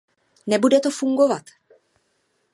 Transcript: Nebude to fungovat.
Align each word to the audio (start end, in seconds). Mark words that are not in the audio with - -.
Nebude 0.47 0.79
to 0.79 0.91
fungovat. 0.91 1.43